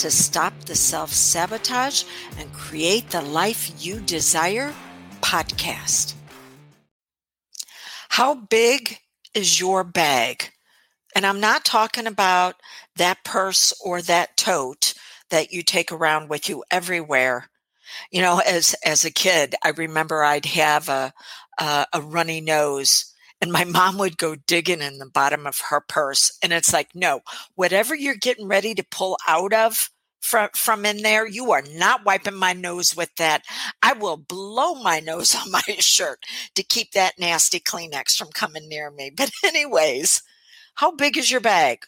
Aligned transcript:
to 0.00 0.10
Stop 0.10 0.64
the 0.64 0.74
Self 0.74 1.12
Sabotage 1.12 2.04
and 2.38 2.50
Create 2.54 3.10
the 3.10 3.20
Life 3.20 3.70
You 3.84 4.00
Desire 4.00 4.72
podcast. 5.20 6.14
How 8.08 8.34
big 8.34 8.96
is 9.34 9.60
your 9.60 9.84
bag? 9.84 10.52
And 11.14 11.26
I'm 11.26 11.38
not 11.38 11.66
talking 11.66 12.06
about 12.06 12.54
that 12.96 13.24
purse 13.24 13.74
or 13.84 14.00
that 14.00 14.38
tote 14.38 14.94
that 15.28 15.52
you 15.52 15.62
take 15.62 15.92
around 15.92 16.30
with 16.30 16.48
you 16.48 16.64
everywhere. 16.70 17.50
You 18.10 18.22
know, 18.22 18.38
as 18.38 18.74
as 18.82 19.04
a 19.04 19.10
kid, 19.10 19.54
I 19.62 19.68
remember 19.68 20.24
I'd 20.24 20.46
have 20.46 20.88
a 20.88 21.12
a, 21.58 21.86
a 21.92 22.00
runny 22.00 22.40
nose 22.40 23.09
and 23.40 23.52
my 23.52 23.64
mom 23.64 23.98
would 23.98 24.18
go 24.18 24.34
digging 24.34 24.82
in 24.82 24.98
the 24.98 25.06
bottom 25.06 25.46
of 25.46 25.60
her 25.70 25.80
purse 25.80 26.36
and 26.42 26.52
it's 26.52 26.72
like 26.72 26.94
no 26.94 27.20
whatever 27.54 27.94
you're 27.94 28.14
getting 28.14 28.46
ready 28.48 28.74
to 28.74 28.84
pull 28.90 29.16
out 29.26 29.52
of 29.52 29.90
from 30.20 30.48
from 30.54 30.84
in 30.84 30.98
there 31.02 31.26
you 31.26 31.50
are 31.52 31.62
not 31.74 32.04
wiping 32.04 32.34
my 32.34 32.52
nose 32.52 32.94
with 32.96 33.14
that. 33.16 33.42
I 33.82 33.94
will 33.94 34.16
blow 34.18 34.74
my 34.74 35.00
nose 35.00 35.34
on 35.40 35.50
my 35.50 35.62
shirt 35.78 36.24
to 36.54 36.62
keep 36.62 36.92
that 36.92 37.18
nasty 37.18 37.60
kleenex 37.60 38.16
from 38.16 38.28
coming 38.34 38.68
near 38.68 38.90
me. 38.90 39.10
But 39.16 39.30
anyways 39.44 40.22
how 40.74 40.92
big 40.92 41.16
is 41.18 41.30
your 41.30 41.40
bag? 41.40 41.80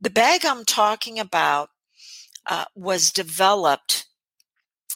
The 0.00 0.10
bag 0.10 0.44
i'm 0.44 0.64
talking 0.64 1.18
about 1.20 1.70
uh, 2.46 2.64
was 2.74 3.12
developed 3.12 4.06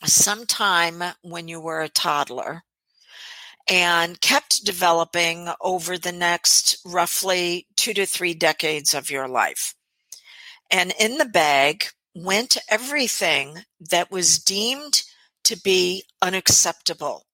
sometime 0.05 1.03
when 1.23 1.49
you 1.49 1.61
were 1.61 1.81
a 1.81 1.89
toddler 1.89 2.65
and 3.69 4.21
kept 4.21 4.65
developing 4.65 5.49
over 5.61 5.99
the 5.99 6.13
next 6.13 6.79
roughly 6.85 7.67
two 7.77 7.93
to 7.95 8.07
three 8.07 8.35
decades 8.35 8.95
of 8.95 9.11
your 9.11 9.29
life. 9.29 9.75
And 10.71 10.93
in 10.99 11.19
the 11.19 11.25
bag 11.25 11.87
went 12.15 12.57
everything 12.69 13.59
that 13.91 14.11
was 14.11 14.39
deemed 14.39 15.03
to 15.45 15.57
be 15.61 16.05
unacceptable 16.23 17.27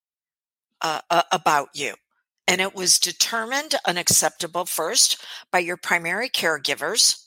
uh, 0.80 1.00
uh, 1.10 1.22
about 1.30 1.68
you. 1.74 1.94
And 2.48 2.60
it 2.60 2.74
was 2.74 2.98
determined 2.98 3.76
unacceptable 3.86 4.64
first 4.64 5.24
by 5.50 5.60
your 5.60 5.76
primary 5.76 6.28
caregivers. 6.28 7.26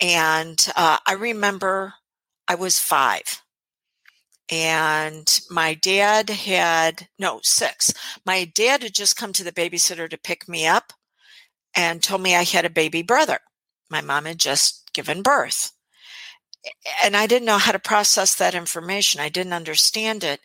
And 0.00 0.66
uh, 0.76 0.98
I 1.06 1.14
remember 1.14 1.94
I 2.48 2.54
was 2.54 2.78
five 2.78 3.41
and 4.52 5.40
my 5.50 5.72
dad 5.72 6.28
had 6.28 7.08
no 7.18 7.40
six. 7.42 7.94
My 8.26 8.44
dad 8.44 8.82
had 8.82 8.94
just 8.94 9.16
come 9.16 9.32
to 9.32 9.42
the 9.42 9.50
babysitter 9.50 10.10
to 10.10 10.18
pick 10.18 10.46
me 10.46 10.66
up 10.66 10.92
and 11.74 12.02
told 12.02 12.20
me 12.20 12.36
i 12.36 12.42
had 12.44 12.66
a 12.66 12.70
baby 12.70 13.00
brother. 13.00 13.38
My 13.90 14.02
mom 14.02 14.26
had 14.26 14.38
just 14.38 14.92
given 14.92 15.22
birth. 15.22 15.72
And 17.02 17.16
i 17.16 17.26
didn't 17.26 17.46
know 17.46 17.56
how 17.56 17.72
to 17.72 17.78
process 17.78 18.34
that 18.34 18.54
information. 18.54 19.22
I 19.22 19.30
didn't 19.30 19.54
understand 19.54 20.22
it 20.22 20.40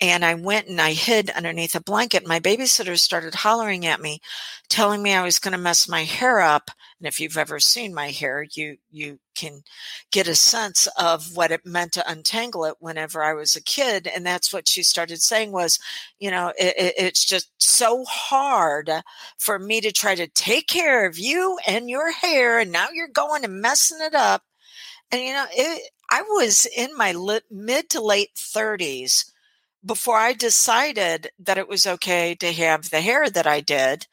and 0.00 0.24
I 0.24 0.34
went 0.34 0.66
and 0.66 0.80
I 0.80 0.92
hid 0.92 1.30
underneath 1.30 1.74
a 1.74 1.80
blanket. 1.80 2.26
My 2.26 2.40
babysitter 2.40 2.98
started 2.98 3.34
hollering 3.34 3.86
at 3.86 4.00
me, 4.00 4.20
telling 4.68 5.02
me 5.02 5.12
I 5.12 5.22
was 5.22 5.38
going 5.38 5.52
to 5.52 5.58
mess 5.58 5.88
my 5.88 6.02
hair 6.02 6.40
up. 6.40 6.70
And 6.98 7.06
if 7.06 7.20
you've 7.20 7.38
ever 7.38 7.60
seen 7.60 7.94
my 7.94 8.10
hair, 8.10 8.44
you 8.54 8.78
you 8.90 9.20
can 9.36 9.62
get 10.10 10.26
a 10.26 10.34
sense 10.34 10.88
of 10.98 11.36
what 11.36 11.52
it 11.52 11.64
meant 11.64 11.92
to 11.92 12.10
untangle 12.10 12.64
it 12.64 12.76
whenever 12.80 13.22
I 13.22 13.34
was 13.34 13.54
a 13.54 13.62
kid. 13.62 14.08
And 14.08 14.26
that's 14.26 14.52
what 14.52 14.68
she 14.68 14.82
started 14.82 15.22
saying 15.22 15.52
was, 15.52 15.78
you 16.18 16.30
know, 16.30 16.52
it, 16.58 16.74
it, 16.76 16.94
it's 16.96 17.24
just 17.24 17.50
so 17.58 18.04
hard 18.04 18.90
for 19.38 19.58
me 19.58 19.80
to 19.80 19.92
try 19.92 20.14
to 20.16 20.26
take 20.26 20.66
care 20.66 21.06
of 21.06 21.18
you 21.18 21.58
and 21.66 21.88
your 21.88 22.12
hair, 22.12 22.58
and 22.58 22.72
now 22.72 22.88
you're 22.92 23.08
going 23.08 23.44
and 23.44 23.60
messing 23.60 23.98
it 24.00 24.14
up. 24.14 24.42
And 25.12 25.22
you 25.22 25.32
know, 25.32 25.46
it, 25.52 25.90
I 26.10 26.22
was 26.22 26.66
in 26.76 26.96
my 26.96 27.14
mid 27.50 27.90
to 27.90 28.00
late 28.00 28.30
thirties 28.36 29.32
before 29.84 30.16
I 30.16 30.32
decided 30.32 31.30
that 31.38 31.58
it 31.58 31.68
was 31.68 31.86
okay 31.86 32.34
to 32.36 32.52
have 32.52 32.90
the 32.90 33.00
hair 33.00 33.28
that 33.28 33.46
I 33.46 33.60
did, 33.60 34.06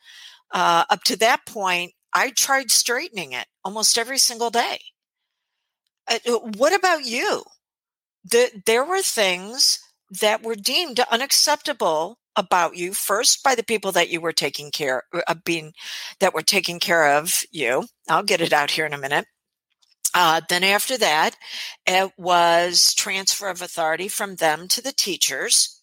uh, 0.51 0.85
up 0.89 1.03
to 1.05 1.17
that 1.17 1.45
point, 1.45 1.93
I 2.13 2.31
tried 2.31 2.71
straightening 2.71 3.31
it 3.33 3.47
almost 3.63 3.97
every 3.97 4.17
single 4.17 4.49
day. 4.49 4.79
Uh, 6.09 6.19
uh 6.27 6.39
what 6.57 6.73
about 6.73 7.05
you? 7.05 7.43
The, 8.23 8.61
there 8.65 8.85
were 8.85 9.01
things 9.01 9.79
that 10.19 10.43
were 10.43 10.55
deemed 10.55 10.99
unacceptable 10.99 12.19
about 12.35 12.75
you 12.75 12.93
first 12.93 13.43
by 13.43 13.55
the 13.55 13.63
people 13.63 13.91
that 13.91 14.09
you 14.09 14.21
were 14.21 14.33
taking 14.33 14.71
care 14.71 15.03
of 15.13 15.23
uh, 15.27 15.35
being 15.45 15.73
that 16.19 16.33
were 16.33 16.41
taking 16.41 16.79
care 16.79 17.17
of 17.17 17.43
you 17.51 17.85
i'll 18.09 18.23
get 18.23 18.41
it 18.41 18.53
out 18.53 18.71
here 18.71 18.85
in 18.85 18.93
a 18.93 18.97
minute 18.97 19.25
uh, 20.13 20.41
then 20.49 20.63
after 20.63 20.97
that, 20.97 21.35
it 21.85 22.11
was 22.17 22.94
transfer 22.94 23.49
of 23.49 23.61
authority 23.61 24.07
from 24.07 24.35
them 24.35 24.67
to 24.69 24.81
the 24.81 24.91
teachers. 24.91 25.81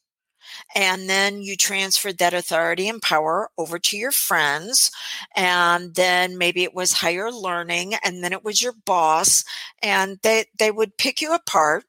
And 0.74 1.08
then 1.08 1.42
you 1.42 1.56
transferred 1.56 2.18
that 2.18 2.34
authority 2.34 2.88
and 2.88 3.00
power 3.00 3.50
over 3.56 3.78
to 3.78 3.96
your 3.96 4.10
friends. 4.10 4.90
And 5.34 5.94
then 5.94 6.36
maybe 6.36 6.62
it 6.62 6.74
was 6.74 6.94
higher 6.94 7.30
learning. 7.30 7.94
And 8.04 8.22
then 8.22 8.32
it 8.32 8.44
was 8.44 8.62
your 8.62 8.74
boss. 8.84 9.44
And 9.82 10.18
they, 10.22 10.46
they 10.58 10.70
would 10.70 10.98
pick 10.98 11.20
you 11.20 11.34
apart 11.34 11.84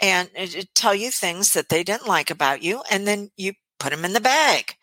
and 0.00 0.30
uh, 0.38 0.46
tell 0.74 0.94
you 0.94 1.10
things 1.10 1.52
that 1.52 1.68
they 1.68 1.82
didn't 1.84 2.08
like 2.08 2.30
about 2.30 2.62
you. 2.62 2.82
And 2.90 3.06
then 3.06 3.30
you 3.36 3.54
put 3.78 3.90
them 3.90 4.04
in 4.04 4.12
the 4.12 4.20
bag. 4.20 4.74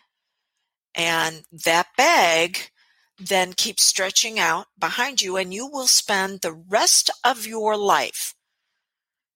And 0.93 1.43
that 1.65 1.87
bag 1.97 2.69
then 3.17 3.53
keep 3.53 3.79
stretching 3.79 4.39
out 4.39 4.67
behind 4.77 5.21
you, 5.21 5.37
and 5.37 5.53
you 5.53 5.67
will 5.67 5.87
spend 5.87 6.41
the 6.41 6.53
rest 6.53 7.09
of 7.23 7.47
your 7.47 7.77
life 7.77 8.35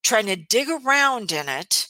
trying 0.03 0.25
to 0.25 0.35
dig 0.35 0.67
around 0.69 1.31
in 1.31 1.47
it 1.47 1.87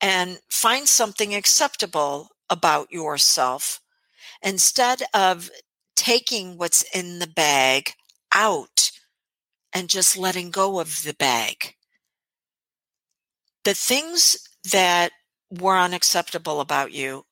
and 0.00 0.38
find 0.50 0.88
something 0.88 1.34
acceptable 1.34 2.28
about 2.48 2.90
yourself 2.92 3.80
instead 4.42 5.02
of 5.12 5.50
taking 5.96 6.56
what's 6.56 6.82
in 6.94 7.18
the 7.18 7.26
bag 7.26 7.92
out 8.34 8.90
and 9.72 9.88
just 9.88 10.16
letting 10.16 10.50
go 10.50 10.80
of 10.80 11.02
the 11.02 11.14
bag. 11.14 11.74
The 13.64 13.74
things 13.74 14.38
that 14.70 15.12
were 15.50 15.76
unacceptable 15.76 16.60
about 16.60 16.92
you 16.92 17.24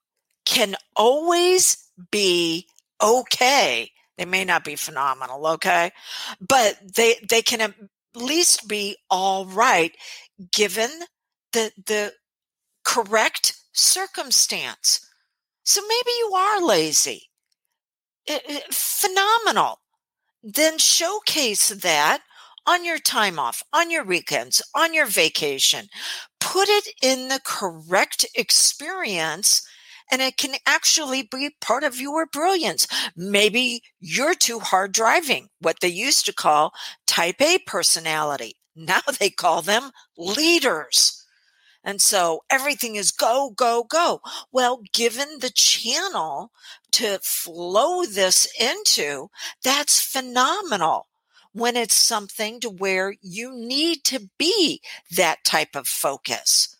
can 0.44 0.74
always 0.96 1.90
be 2.10 2.66
okay. 3.02 3.90
They 4.18 4.24
may 4.24 4.44
not 4.44 4.64
be 4.64 4.76
phenomenal, 4.76 5.46
okay? 5.46 5.92
But 6.40 6.78
they 6.96 7.16
they 7.28 7.42
can 7.42 7.60
at 7.60 7.74
least 8.14 8.66
be 8.66 8.96
all 9.10 9.46
right 9.46 9.94
given 10.52 10.90
the 11.52 11.72
the 11.86 12.12
correct 12.84 13.54
circumstance. 13.72 15.06
So 15.64 15.82
maybe 15.82 16.10
you 16.18 16.32
are 16.34 16.64
lazy. 16.64 17.28
It, 18.26 18.42
it, 18.48 18.74
phenomenal. 18.74 19.80
Then 20.42 20.78
showcase 20.78 21.68
that 21.70 22.22
on 22.66 22.84
your 22.84 22.98
time 22.98 23.38
off, 23.38 23.62
on 23.72 23.90
your 23.90 24.04
weekends, 24.04 24.62
on 24.74 24.94
your 24.94 25.06
vacation. 25.06 25.88
Put 26.40 26.69
it 26.69 26.88
in 27.02 27.28
the 27.28 27.40
correct 27.44 28.26
experience 28.34 29.66
and 30.11 30.23
it 30.23 30.37
can 30.37 30.55
actually 30.67 31.23
be 31.23 31.56
part 31.61 31.85
of 31.85 32.00
your 32.00 32.26
brilliance. 32.26 32.87
Maybe 33.17 33.82
you're 34.00 34.35
too 34.35 34.61
hard 34.61 34.93
driving, 34.93 35.49
what 35.61 35.81
they 35.81 35.88
used 35.88 36.26
to 36.26 36.32
call 36.32 36.73
type 37.06 37.41
A 37.41 37.58
personality. 37.67 38.56
Now 38.79 39.00
they 39.19 39.31
call 39.31 39.62
them 39.62 39.91
leaders. 40.19 41.25
And 41.82 42.03
so 42.03 42.41
everything 42.50 42.97
is 42.97 43.11
go, 43.11 43.53
go, 43.56 43.85
go. 43.85 44.20
Well, 44.53 44.82
given 44.93 45.38
the 45.41 45.50
channel 45.50 46.50
to 46.93 47.20
flow 47.23 48.05
this 48.05 48.47
into, 48.61 49.31
that's 49.62 50.00
phenomenal 50.00 51.06
when 51.52 51.75
it's 51.75 51.94
something 51.94 52.61
to 52.61 52.69
where 52.69 53.14
you 53.23 53.50
need 53.55 54.05
to 54.05 54.29
be 54.37 54.82
that 55.17 55.38
type 55.43 55.75
of 55.75 55.87
focus. 55.87 56.76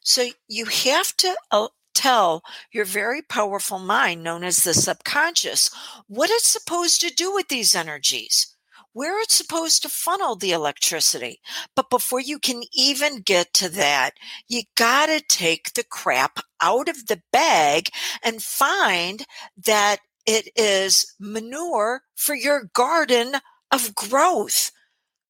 So 0.00 0.28
you 0.48 0.66
have 0.66 1.14
to 1.16 1.36
uh, 1.50 1.68
tell 1.94 2.42
your 2.72 2.84
very 2.84 3.22
powerful 3.22 3.78
mind, 3.78 4.22
known 4.22 4.44
as 4.44 4.64
the 4.64 4.74
subconscious, 4.74 5.70
what 6.08 6.30
it's 6.30 6.48
supposed 6.50 7.00
to 7.02 7.14
do 7.14 7.32
with 7.34 7.48
these 7.48 7.74
energies. 7.74 8.54
where 8.92 9.20
it's 9.20 9.34
supposed 9.36 9.82
to 9.82 9.88
funnel 9.88 10.36
the 10.36 10.52
electricity. 10.52 11.40
But 11.74 11.90
before 11.90 12.20
you 12.20 12.38
can 12.38 12.62
even 12.72 13.20
get 13.20 13.52
to 13.54 13.68
that, 13.70 14.12
you 14.48 14.62
got 14.76 15.06
to 15.06 15.20
take 15.20 15.74
the 15.74 15.84
crap 15.84 16.38
out 16.62 16.88
of 16.88 17.06
the 17.06 17.20
bag 17.32 17.88
and 18.22 18.42
find 18.42 19.24
that 19.64 19.98
it 20.26 20.48
is 20.56 21.14
manure 21.18 22.02
for 22.14 22.34
your 22.34 22.70
garden 22.72 23.34
of 23.72 23.94
growth. 23.94 24.70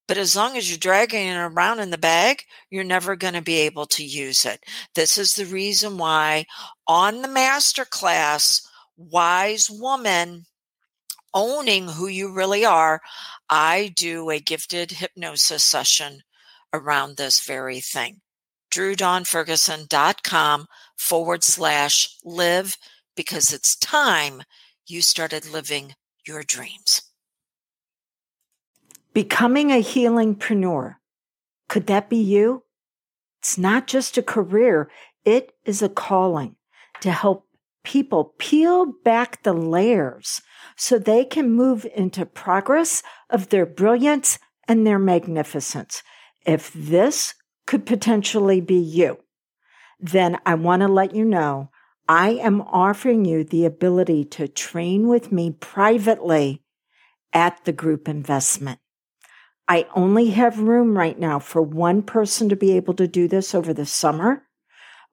But 0.07 0.19
as 0.19 0.37
long 0.37 0.57
as 0.57 0.69
you're 0.69 0.79
dragging 0.79 1.29
it 1.29 1.37
around 1.37 1.81
in 1.81 1.91
the 1.91 1.99
bag, 1.99 2.45
you're 2.71 2.85
never 2.85 3.17
going 3.17 3.35
to 3.35 3.43
be 3.43 3.59
able 3.61 3.87
to 3.87 4.05
use 4.05 4.45
it. 4.45 4.63
This 4.95 5.17
is 5.17 5.33
the 5.33 5.47
reason 5.47 5.97
why 5.97 6.45
on 6.87 7.23
the 7.23 7.29
master 7.29 7.85
class, 7.85 8.69
Wise 8.97 9.71
Woman, 9.71 10.45
owning 11.33 11.89
who 11.89 12.07
you 12.07 12.33
really 12.33 12.65
are, 12.65 13.01
I 13.49 13.93
do 13.97 14.31
a 14.31 14.41
gifted 14.41 14.93
hypnosis 14.93 15.65
session 15.65 16.21
around 16.73 17.17
this 17.17 17.41
very 17.45 17.81
thing. 17.81 18.21
DrewDawnFerguson.com 18.73 20.67
forward 20.97 21.45
slash 21.45 22.17
live 22.25 22.77
because 23.17 23.53
it's 23.53 23.77
time 23.77 24.43
you 24.87 25.01
started 25.01 25.49
living 25.49 25.95
your 26.27 26.43
dreams. 26.43 27.03
Becoming 29.15 29.71
a 29.71 29.81
healingpreneur. 29.81 30.97
Could 31.69 31.87
that 31.87 32.11
be 32.11 32.17
you? 32.17 32.65
It's 33.41 33.57
not 33.57 33.87
just 33.87 34.19
a 34.19 34.23
career, 34.23 34.91
it 35.25 35.53
is 35.65 35.83
a 35.83 35.89
calling 35.89 36.57
to 37.01 37.13
help 37.13 37.47
people 37.85 38.35
peel 38.39 38.87
back 39.05 39.43
the 39.43 39.53
layers 39.53 40.43
so 40.77 40.99
they 40.99 41.25
can 41.25 41.53
move 41.53 41.87
into 41.95 42.27
progress 42.27 43.03
of 43.31 43.51
their 43.51 43.67
brilliance 43.67 44.39
and 44.67 44.87
their 44.87 44.99
magnificence. 44.99 46.03
If 46.45 46.73
this 46.73 47.35
could 47.67 47.87
potentially 47.87 48.61
be 48.61 48.79
you, 48.79 49.19
then 50.01 50.39
I 50.45 50.55
want 50.55 50.81
to 50.83 50.89
let 50.89 51.15
you 51.15 51.25
know 51.25 51.71
I 52.09 52.31
am 52.31 52.63
offering 52.63 53.25
you 53.25 53.45
the 53.45 53.65
ability 53.65 54.25
to 54.27 54.49
train 54.49 55.07
with 55.07 55.31
me 55.31 55.53
privately 55.53 56.63
at 57.33 57.65
the 57.65 57.73
group 57.73 58.09
investment. 58.09 58.81
I 59.67 59.87
only 59.95 60.31
have 60.31 60.59
room 60.59 60.97
right 60.97 61.19
now 61.19 61.39
for 61.39 61.63
one 61.63 62.03
person 62.03 62.49
to 62.51 62.57
be 62.57 62.73
able 62.73 62.95
to 62.95 63.09
do 63.09 63.29
this 63.29 63.55
over 63.55 63.73
the 63.73 63.87
summer. 63.87 64.43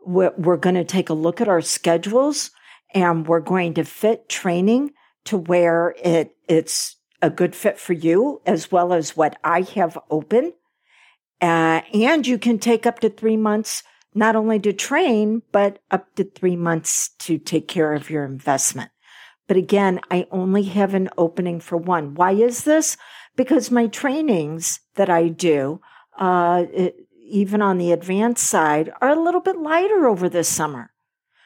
We're, 0.05 0.33
we're 0.37 0.57
going 0.57 0.75
to 0.75 0.83
take 0.83 1.09
a 1.09 1.13
look 1.13 1.39
at 1.39 1.47
our 1.47 1.61
schedules 1.61 2.51
and 2.93 3.27
we're 3.27 3.39
going 3.39 3.75
to 3.75 3.85
fit 3.85 4.27
training 4.27 4.91
to 5.25 5.37
where 5.37 5.95
it, 6.03 6.35
it's 6.47 6.97
a 7.21 7.29
good 7.29 7.55
fit 7.55 7.79
for 7.79 7.93
you 7.93 8.41
as 8.45 8.71
well 8.71 8.93
as 8.93 9.15
what 9.15 9.37
I 9.43 9.61
have 9.61 9.97
open. 10.09 10.53
Uh, 11.39 11.81
and 11.93 12.27
you 12.27 12.37
can 12.37 12.59
take 12.59 12.85
up 12.85 12.99
to 12.99 13.09
three 13.09 13.37
months 13.37 13.83
not 14.13 14.35
only 14.35 14.59
to 14.59 14.73
train, 14.73 15.41
but 15.51 15.79
up 15.89 16.13
to 16.15 16.23
three 16.23 16.57
months 16.57 17.09
to 17.19 17.37
take 17.37 17.67
care 17.67 17.93
of 17.93 18.09
your 18.09 18.25
investment. 18.25 18.91
But 19.47 19.57
again, 19.57 19.99
I 20.09 20.27
only 20.31 20.63
have 20.63 20.93
an 20.93 21.09
opening 21.17 21.59
for 21.59 21.77
one. 21.77 22.15
Why 22.15 22.33
is 22.33 22.63
this? 22.63 22.97
Because 23.35 23.71
my 23.71 23.87
trainings 23.87 24.81
that 24.95 25.09
I 25.09 25.29
do, 25.29 25.81
uh, 26.17 26.65
it, 26.71 26.95
even 27.29 27.61
on 27.61 27.77
the 27.77 27.91
advanced 27.91 28.45
side, 28.45 28.91
are 29.01 29.09
a 29.09 29.21
little 29.21 29.41
bit 29.41 29.57
lighter 29.57 30.07
over 30.07 30.27
the 30.27 30.43
summer. 30.43 30.91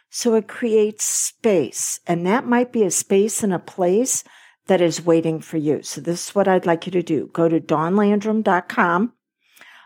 So 0.09 0.35
it 0.35 0.47
creates 0.47 1.03
space, 1.03 1.99
and 2.07 2.25
that 2.25 2.47
might 2.47 2.71
be 2.71 2.83
a 2.83 2.91
space 2.91 3.43
and 3.43 3.53
a 3.53 3.59
place 3.59 4.23
that 4.67 4.81
is 4.81 5.05
waiting 5.05 5.41
for 5.41 5.57
you. 5.57 5.83
So 5.83 6.01
this 6.01 6.29
is 6.29 6.35
what 6.35 6.47
I'd 6.47 6.65
like 6.65 6.85
you 6.85 6.91
to 6.93 7.03
do. 7.03 7.29
Go 7.33 7.47
to 7.47 7.59
dawnlandrum.com 7.59 9.13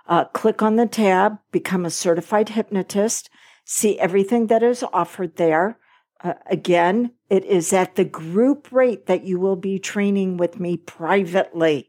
uh, 0.10 0.26
click 0.26 0.64
on 0.64 0.76
the 0.76 0.88
tab, 0.88 1.38
become 1.52 1.86
a 1.86 1.92
certified 1.92 2.50
hypnotist, 2.50 3.30
see 3.64 3.98
everything 4.00 4.48
that 4.48 4.64
is 4.64 4.84
offered 4.92 5.36
there. 5.36 5.78
Uh, 6.22 6.34
again, 6.48 7.12
it 7.30 7.46
is 7.46 7.72
at 7.72 7.96
the 7.96 8.04
group 8.04 8.72
rate 8.72 9.06
that 9.06 9.24
you 9.24 9.40
will 9.40 9.56
be 9.56 9.78
training 9.78 10.36
with 10.36 10.60
me 10.60 10.76
privately. 10.76 11.89